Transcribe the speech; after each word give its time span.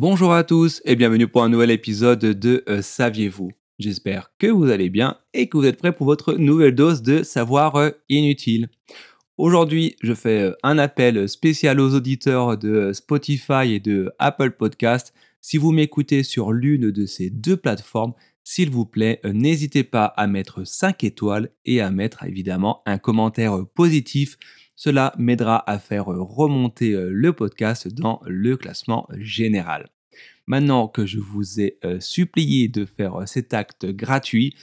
Bonjour 0.00 0.32
à 0.32 0.44
tous 0.44 0.80
et 0.84 0.94
bienvenue 0.94 1.26
pour 1.26 1.42
un 1.42 1.48
nouvel 1.48 1.72
épisode 1.72 2.20
de 2.20 2.62
euh, 2.68 2.82
Saviez-vous? 2.82 3.50
J'espère 3.80 4.30
que 4.38 4.46
vous 4.46 4.70
allez 4.70 4.90
bien 4.90 5.18
et 5.34 5.48
que 5.48 5.56
vous 5.56 5.64
êtes 5.64 5.76
prêts 5.76 5.92
pour 5.92 6.06
votre 6.06 6.34
nouvelle 6.34 6.76
dose 6.76 7.02
de 7.02 7.24
savoir 7.24 7.74
euh, 7.74 7.90
inutile. 8.08 8.68
Aujourd'hui, 9.38 9.96
je 10.00 10.14
fais 10.14 10.42
euh, 10.42 10.52
un 10.62 10.78
appel 10.78 11.28
spécial 11.28 11.80
aux 11.80 11.96
auditeurs 11.96 12.56
de 12.56 12.92
Spotify 12.92 13.72
et 13.72 13.80
de 13.80 14.12
Apple 14.20 14.52
Podcast. 14.52 15.12
Si 15.40 15.56
vous 15.56 15.72
m'écoutez 15.72 16.22
sur 16.22 16.52
l'une 16.52 16.92
de 16.92 17.04
ces 17.04 17.28
deux 17.28 17.56
plateformes, 17.56 18.14
s'il 18.44 18.70
vous 18.70 18.86
plaît, 18.86 19.20
n'hésitez 19.24 19.82
pas 19.82 20.04
à 20.04 20.28
mettre 20.28 20.64
5 20.64 21.02
étoiles 21.02 21.50
et 21.64 21.80
à 21.80 21.90
mettre 21.90 22.22
évidemment 22.22 22.82
un 22.86 22.98
commentaire 22.98 23.66
positif 23.74 24.38
cela 24.78 25.12
m'aidera 25.18 25.68
à 25.68 25.80
faire 25.80 26.06
remonter 26.06 26.92
euh, 26.92 27.10
le 27.12 27.32
podcast 27.32 27.88
dans 27.88 28.22
le 28.24 28.56
classement 28.56 29.08
général. 29.18 29.90
Maintenant 30.46 30.86
que 30.86 31.04
je 31.04 31.18
vous 31.18 31.60
ai 31.60 31.78
euh, 31.84 31.98
supplié 31.98 32.68
de 32.68 32.86
faire 32.86 33.16
euh, 33.16 33.26
cet 33.26 33.54
acte 33.54 33.86
gratuit, 33.86 34.54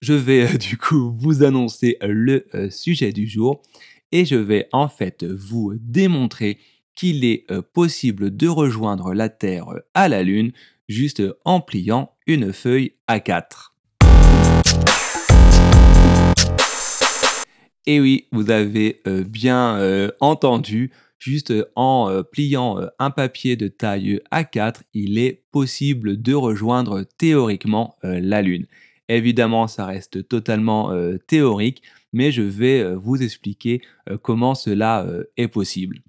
je 0.00 0.14
vais 0.14 0.56
du 0.58 0.78
coup 0.78 1.12
vous 1.12 1.42
annoncer 1.42 1.98
le 2.00 2.46
sujet 2.70 3.12
du 3.12 3.26
jour 3.26 3.60
et 4.12 4.24
je 4.24 4.36
vais 4.36 4.68
en 4.70 4.88
fait 4.88 5.24
vous 5.24 5.74
démontrer 5.74 6.58
qu'il 6.94 7.24
est 7.24 7.44
possible 7.74 8.34
de 8.34 8.46
rejoindre 8.46 9.14
la 9.14 9.28
Terre 9.28 9.66
à 9.94 10.08
la 10.08 10.22
Lune 10.22 10.52
juste 10.88 11.22
en 11.44 11.60
pliant 11.60 12.12
une 12.26 12.52
feuille 12.52 12.92
A4. 13.08 13.72
Et 17.86 18.00
oui, 18.00 18.26
vous 18.32 18.50
avez 18.50 19.00
euh, 19.06 19.22
bien 19.22 19.78
euh, 19.78 20.10
entendu, 20.20 20.90
juste 21.20 21.52
euh, 21.52 21.64
en 21.76 22.22
pliant 22.32 22.80
un 22.98 23.10
papier 23.10 23.54
de 23.54 23.68
taille 23.68 24.20
A4, 24.32 24.80
il 24.92 25.18
est 25.18 25.44
possible 25.52 26.20
de 26.20 26.34
rejoindre 26.34 27.04
théoriquement 27.16 27.96
la 28.02 28.42
Lune. 28.42 28.66
Évidemment, 29.08 29.68
ça 29.68 29.86
reste 29.86 30.26
totalement 30.26 30.92
théorique, 31.28 31.82
mais 32.12 32.32
je 32.32 32.42
vais 32.42 32.94
vous 32.94 33.22
expliquer 33.22 33.80
comment 34.22 34.54
cela 34.54 35.06
est 35.36 35.48
possible. 35.48 36.00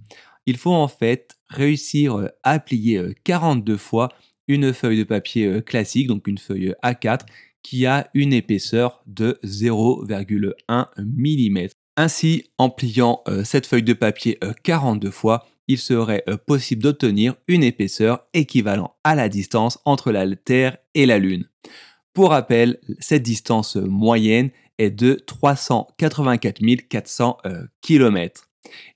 Il 0.48 0.58
faut 0.58 0.74
en 0.74 0.88
fait 0.88 1.38
réussir 1.48 2.30
à 2.44 2.60
plier 2.60 3.16
42 3.24 3.78
fois 3.78 4.10
une 4.48 4.74
feuille 4.74 5.00
de 5.00 5.04
papier 5.04 5.62
classique, 5.62 6.08
donc 6.08 6.28
une 6.28 6.40
feuille 6.40 6.74
A4, 6.84 7.22
qui 7.68 7.86
a 7.86 8.10
une 8.14 8.32
épaisseur 8.32 9.04
de 9.08 9.42
0,1 9.44 10.88
mm. 10.98 11.68
Ainsi, 11.98 12.46
en 12.58 12.70
pliant 12.70 13.22
euh, 13.28 13.44
cette 13.44 13.66
feuille 13.66 13.84
de 13.84 13.92
papier 13.92 14.40
42 14.64 15.10
euh, 15.10 15.12
fois, 15.12 15.46
il 15.68 15.78
serait 15.78 16.24
euh, 16.30 16.38
possible 16.38 16.82
d'obtenir 16.82 17.36
une 17.50 17.66
épaisseur 17.66 18.26
équivalente 18.34 18.94
à 19.04 19.16
la 19.16 19.28
distance 19.28 19.80
entre 19.84 20.14
la 20.14 20.34
Terre 20.38 20.78
et 20.94 21.06
la 21.06 21.20
Lune. 21.20 21.50
Pour 22.14 22.30
rappel, 22.30 22.80
cette 23.00 23.24
distance 23.24 23.76
moyenne 23.76 24.52
est 24.78 24.92
de 24.92 25.16
384 25.16 26.62
400 26.88 27.38
km. 27.82 28.47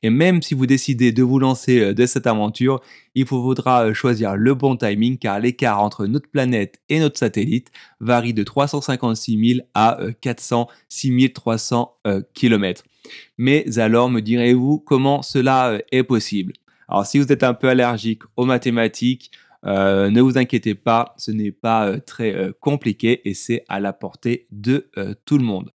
Et 0.04 0.10
même 0.10 0.42
si 0.42 0.54
vous 0.54 0.66
décidez 0.66 1.12
de 1.12 1.24
vous 1.24 1.40
lancer 1.40 1.80
euh, 1.80 1.94
de 1.94 2.06
cette 2.06 2.28
aventure, 2.28 2.82
il 3.16 3.26
vous 3.26 3.42
faudra 3.42 3.86
euh, 3.86 3.94
choisir 3.94 4.36
le 4.36 4.54
bon 4.54 4.76
timing 4.76 5.18
car 5.18 5.40
l'écart 5.40 5.82
entre 5.82 6.06
notre 6.06 6.30
planète 6.30 6.80
et 6.90 7.00
notre 7.00 7.18
satellite 7.18 7.72
varie 8.00 8.34
de 8.34 8.44
356 8.44 9.56
000 9.56 9.68
à 9.74 10.00
406 10.22 11.34
300 11.34 11.98
km. 12.34 12.84
Mais 13.38 13.80
alors, 13.80 14.10
me 14.10 14.22
direz-vous 14.22 14.80
comment 14.80 15.22
cela 15.22 15.72
euh, 15.72 15.80
est 15.92 16.04
possible? 16.04 16.54
Alors, 16.88 17.06
si 17.06 17.20
vous 17.20 17.32
êtes 17.32 17.44
un 17.44 17.54
peu 17.54 17.70
allergique 17.70 18.24
aux 18.36 18.46
mathématiques, 18.46 19.32
ne 19.64 20.22
vous 20.22 20.40
inquiétez 20.40 20.74
pas, 20.74 21.14
ce 21.18 21.30
n'est 21.30 21.52
pas 21.52 22.00
très 22.00 22.52
compliqué 22.60 23.22
et 23.30 23.36
c'est 23.36 23.64
à 23.70 23.80
la 23.80 23.94
portée 23.94 24.48
de 24.52 24.90
tout 25.24 25.38
le 25.38 25.44
monde. 25.44 25.72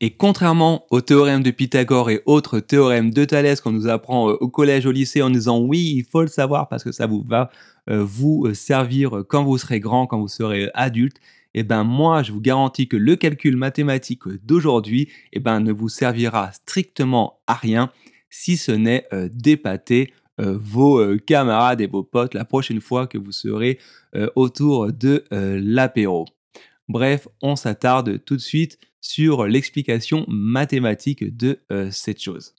Et 0.00 0.10
contrairement 0.10 0.86
au 0.90 1.00
théorème 1.00 1.42
de 1.42 1.50
Pythagore 1.50 2.10
et 2.10 2.22
autres 2.24 2.60
théorèmes 2.60 3.10
de 3.10 3.24
Thalès 3.24 3.60
qu'on 3.60 3.72
nous 3.72 3.88
apprend 3.88 4.30
euh, 4.30 4.36
au 4.40 4.48
collège, 4.48 4.86
au 4.86 4.92
lycée 4.92 5.22
en 5.22 5.30
disant 5.30 5.58
oui, 5.58 5.92
il 5.96 6.04
faut 6.04 6.22
le 6.22 6.28
savoir 6.28 6.68
parce 6.68 6.84
que 6.84 6.92
ça 6.92 7.08
vous 7.08 7.24
va 7.26 7.50
euh, 7.90 8.04
vous 8.04 8.44
euh, 8.46 8.54
servir 8.54 9.24
quand 9.28 9.42
vous 9.42 9.58
serez 9.58 9.80
grand, 9.80 10.06
quand 10.06 10.20
vous 10.20 10.28
serez 10.28 10.70
adulte, 10.74 11.16
eh 11.54 11.64
ben 11.64 11.82
moi 11.82 12.22
je 12.22 12.30
vous 12.30 12.40
garantis 12.40 12.86
que 12.86 12.96
le 12.96 13.16
calcul 13.16 13.56
mathématique 13.56 14.22
d'aujourd'hui 14.44 15.08
eh 15.32 15.40
ben, 15.40 15.58
ne 15.58 15.72
vous 15.72 15.88
servira 15.88 16.52
strictement 16.52 17.40
à 17.48 17.54
rien 17.54 17.90
si 18.30 18.56
ce 18.56 18.70
n'est 18.70 19.08
d'épater 19.32 20.12
vos 20.36 21.02
camarades 21.26 21.80
et 21.80 21.86
vos 21.86 22.02
potes 22.02 22.34
la 22.34 22.44
prochaine 22.44 22.82
fois 22.82 23.06
que 23.06 23.16
vous 23.16 23.32
serez 23.32 23.78
autour 24.36 24.92
de 24.92 25.24
l'apéro. 25.32 26.26
Bref, 26.88 27.28
on 27.42 27.56
s'attarde 27.56 28.24
tout 28.24 28.36
de 28.36 28.40
suite 28.40 28.78
sur 29.00 29.46
l'explication 29.46 30.24
mathématique 30.28 31.36
de 31.36 31.60
euh, 31.70 31.90
cette 31.90 32.20
chose. 32.22 32.54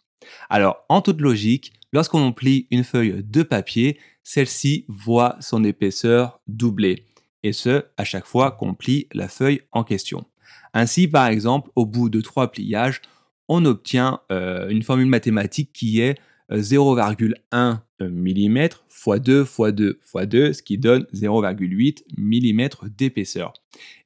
Alors, 0.50 0.86
en 0.90 1.02
toute 1.02 1.22
logique, 1.22 1.74
lorsqu'on 1.92 2.32
plie 2.32 2.68
une 2.72 2.84
feuille 2.84 3.24
de 3.24 3.44
papier, 3.44 4.00
celle-ci 4.24 4.86
voit 4.88 5.38
son 5.40 5.64
épaisseur 5.64 6.42
doublée, 6.48 7.06
et 7.44 7.54
ce, 7.54 7.86
à 7.98 8.04
chaque 8.04 8.26
fois 8.26 8.52
qu'on 8.52 8.74
plie 8.74 9.08
la 9.14 9.28
feuille 9.28 9.62
en 9.72 9.84
question. 9.84 10.26
Ainsi, 10.74 11.08
par 11.08 11.28
exemple, 11.28 11.72
au 11.76 11.86
bout 11.86 12.10
de 12.10 12.22
trois 12.22 12.52
pliages, 12.52 13.02
on 13.48 13.66
obtient 13.66 14.22
euh, 14.32 14.70
une 14.70 14.84
formule 14.84 15.08
mathématique 15.08 15.74
qui 15.74 16.02
est 16.02 16.20
0,1 16.52 17.34
euh, 17.54 17.76
mm 18.00 18.58
x 18.58 18.80
2 19.22 19.42
x 19.42 19.74
2 19.74 20.00
x 20.02 20.28
2, 20.28 20.54
ce 20.54 20.62
qui 20.62 20.78
donne 20.78 21.06
0,8 21.14 22.04
mm 22.18 22.70
d'épaisseur. 22.98 23.54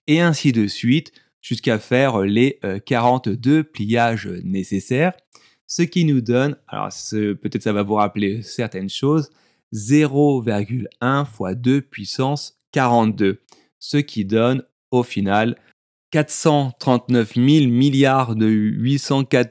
Et 0.07 0.21
ainsi 0.21 0.51
de 0.51 0.67
suite 0.67 1.11
jusqu'à 1.41 1.79
faire 1.79 2.21
les 2.21 2.59
42 2.85 3.59
euh, 3.59 3.63
pliages 3.63 4.27
nécessaires, 4.43 5.13
ce 5.67 5.81
qui 5.81 6.05
nous 6.05 6.21
donne, 6.21 6.55
alors 6.67 6.89
peut-être 7.11 7.63
ça 7.63 7.73
va 7.73 7.83
vous 7.83 7.95
rappeler 7.95 8.41
certaines 8.43 8.89
choses, 8.89 9.29
0,1 9.73 11.25
fois 11.25 11.55
2 11.55 11.81
puissance 11.81 12.59
42, 12.71 13.41
ce 13.79 13.97
qui 13.97 14.23
donne 14.23 14.63
au 14.91 15.03
final 15.03 15.57
439 16.13 17.33
000 17.33 17.71
milliards 17.71 18.35
de 18.35 18.45
804 18.45 19.49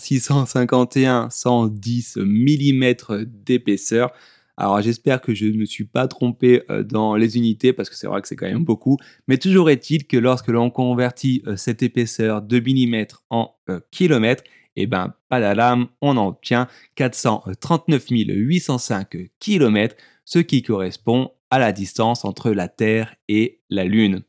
651 0.00 1.30
110 1.30 2.16
mm 2.16 2.94
d'épaisseur, 3.24 4.10
alors 4.56 4.82
j'espère 4.82 5.20
que 5.20 5.32
je 5.32 5.46
ne 5.46 5.58
me 5.58 5.64
suis 5.64 5.84
pas 5.84 6.08
trompé 6.08 6.64
euh, 6.70 6.82
dans 6.82 7.14
les 7.14 7.36
unités 7.36 7.72
parce 7.72 7.88
que 7.88 7.94
c'est 7.94 8.08
vrai 8.08 8.20
que 8.20 8.26
c'est 8.26 8.34
quand 8.34 8.48
même 8.48 8.64
beaucoup. 8.64 8.96
Mais 9.28 9.38
toujours 9.38 9.70
est-il 9.70 10.08
que 10.08 10.16
lorsque 10.16 10.48
l'on 10.48 10.70
convertit 10.70 11.40
euh, 11.46 11.54
cette 11.56 11.84
épaisseur 11.84 12.42
de 12.42 12.58
mm 12.58 13.06
en 13.30 13.54
euh, 13.70 13.78
kilomètres, 13.92 14.42
et 14.74 14.82
eh 14.82 14.86
ben 14.88 15.14
pas 15.28 15.38
d'alarme, 15.38 15.86
on 16.00 16.16
obtient 16.16 16.66
439 16.96 18.06
805 18.10 19.30
km, 19.38 19.94
ce 20.24 20.40
qui 20.40 20.62
correspond 20.62 21.30
la 21.58 21.72
distance 21.72 22.24
entre 22.24 22.50
la 22.50 22.68
Terre 22.68 23.14
et 23.28 23.60
la 23.70 23.84
Lune. 23.84 24.22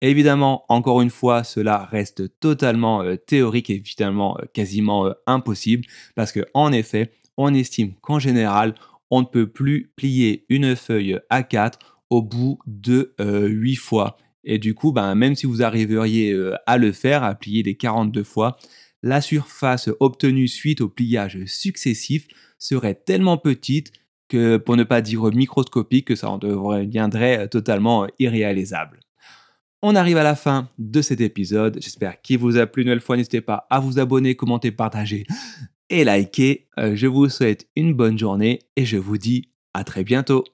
Évidemment, 0.00 0.64
encore 0.68 1.00
une 1.00 1.10
fois, 1.10 1.42
cela 1.42 1.84
reste 1.84 2.38
totalement 2.38 3.02
théorique 3.26 3.70
et 3.70 3.82
finalement 3.84 4.38
quasiment 4.52 5.12
impossible 5.26 5.84
parce 6.14 6.30
que 6.30 6.46
en 6.54 6.72
effet, 6.72 7.10
on 7.36 7.52
estime 7.54 7.94
qu'en 8.00 8.18
général, 8.18 8.74
on 9.10 9.22
ne 9.22 9.26
peut 9.26 9.46
plus 9.46 9.92
plier 9.96 10.44
une 10.48 10.76
feuille 10.76 11.18
A4 11.30 11.74
au 12.10 12.22
bout 12.22 12.58
de 12.66 13.14
8 13.18 13.20
euh, 13.20 13.76
fois. 13.76 14.16
Et 14.44 14.58
du 14.58 14.74
coup, 14.74 14.92
ben, 14.92 15.14
même 15.14 15.34
si 15.34 15.46
vous 15.46 15.62
arriveriez 15.62 16.32
euh, 16.32 16.54
à 16.66 16.78
le 16.78 16.92
faire, 16.92 17.22
à 17.22 17.34
plier 17.34 17.62
les 17.62 17.76
42 17.76 18.22
fois, 18.22 18.56
la 19.02 19.20
surface 19.20 19.90
obtenue 20.00 20.48
suite 20.48 20.80
au 20.80 20.88
pliage 20.88 21.44
successif 21.46 22.26
serait 22.58 22.94
tellement 22.94 23.38
petite 23.38 23.92
que, 24.28 24.56
pour 24.56 24.76
ne 24.76 24.84
pas 24.84 25.00
dire 25.00 25.24
microscopique, 25.32 26.08
que 26.08 26.14
ça 26.14 26.30
en 26.30 26.38
deviendrait 26.38 27.40
euh, 27.40 27.46
totalement 27.46 28.06
irréalisable. 28.18 29.00
On 29.82 29.94
arrive 29.94 30.16
à 30.16 30.24
la 30.24 30.34
fin 30.34 30.68
de 30.78 31.00
cet 31.02 31.20
épisode. 31.20 31.78
J'espère 31.80 32.20
qu'il 32.20 32.38
vous 32.38 32.56
a 32.56 32.66
plu. 32.66 32.82
Une 32.82 32.88
nouvelle 32.88 33.00
fois, 33.00 33.16
n'hésitez 33.16 33.40
pas 33.40 33.66
à 33.70 33.78
vous 33.78 33.98
abonner, 33.98 34.34
commenter, 34.34 34.72
partager 34.72 35.24
et 35.90 36.04
likez. 36.04 36.68
Euh, 36.78 36.96
je 36.96 37.06
vous 37.06 37.28
souhaite 37.28 37.68
une 37.76 37.94
bonne 37.94 38.18
journée 38.18 38.60
et 38.76 38.84
je 38.84 38.96
vous 38.96 39.18
dis 39.18 39.50
à 39.74 39.84
très 39.84 40.04
bientôt. 40.04 40.44